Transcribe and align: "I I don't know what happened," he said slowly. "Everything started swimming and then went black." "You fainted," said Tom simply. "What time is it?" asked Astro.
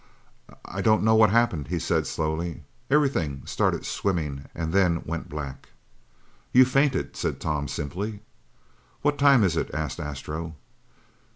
"I 0.65 0.79
I 0.79 0.81
don't 0.81 1.03
know 1.03 1.13
what 1.13 1.29
happened," 1.29 1.67
he 1.67 1.77
said 1.77 2.07
slowly. 2.07 2.63
"Everything 2.89 3.43
started 3.45 3.85
swimming 3.85 4.45
and 4.55 4.73
then 4.73 5.03
went 5.05 5.29
black." 5.29 5.69
"You 6.51 6.65
fainted," 6.65 7.15
said 7.15 7.39
Tom 7.39 7.67
simply. 7.67 8.21
"What 9.03 9.19
time 9.19 9.43
is 9.43 9.55
it?" 9.55 9.69
asked 9.75 9.99
Astro. 9.99 10.55